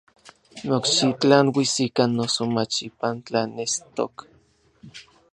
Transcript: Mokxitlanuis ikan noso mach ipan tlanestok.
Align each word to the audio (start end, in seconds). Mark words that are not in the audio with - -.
Mokxitlanuis 0.67 1.73
ikan 1.85 2.11
noso 2.17 2.43
mach 2.55 2.77
ipan 2.87 3.15
tlanestok. 3.25 4.15